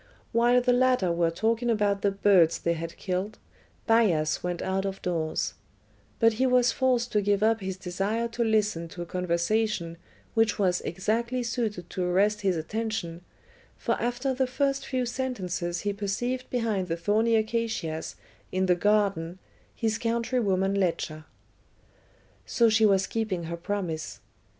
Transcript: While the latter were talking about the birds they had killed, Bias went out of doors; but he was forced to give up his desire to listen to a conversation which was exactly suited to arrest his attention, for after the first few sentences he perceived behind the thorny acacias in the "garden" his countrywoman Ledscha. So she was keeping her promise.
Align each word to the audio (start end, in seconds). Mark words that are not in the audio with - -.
While 0.31 0.61
the 0.61 0.73
latter 0.73 1.11
were 1.11 1.29
talking 1.29 1.69
about 1.69 2.01
the 2.01 2.09
birds 2.09 2.57
they 2.57 2.73
had 2.73 2.97
killed, 2.97 3.37
Bias 3.85 4.41
went 4.43 4.63
out 4.63 4.83
of 4.83 4.99
doors; 5.03 5.53
but 6.17 6.33
he 6.41 6.47
was 6.47 6.71
forced 6.71 7.11
to 7.11 7.21
give 7.21 7.43
up 7.43 7.61
his 7.61 7.77
desire 7.77 8.27
to 8.29 8.43
listen 8.43 8.87
to 8.87 9.03
a 9.03 9.05
conversation 9.05 9.97
which 10.33 10.57
was 10.57 10.81
exactly 10.81 11.43
suited 11.43 11.87
to 11.91 12.03
arrest 12.03 12.41
his 12.41 12.57
attention, 12.57 13.21
for 13.77 13.91
after 14.01 14.33
the 14.33 14.47
first 14.47 14.87
few 14.87 15.05
sentences 15.05 15.81
he 15.81 15.93
perceived 15.93 16.49
behind 16.49 16.87
the 16.87 16.97
thorny 16.97 17.35
acacias 17.35 18.15
in 18.51 18.65
the 18.65 18.73
"garden" 18.73 19.37
his 19.75 19.99
countrywoman 19.99 20.73
Ledscha. 20.73 21.25
So 22.47 22.69
she 22.69 22.87
was 22.87 23.05
keeping 23.05 23.43
her 23.43 23.55
promise. 23.57 24.19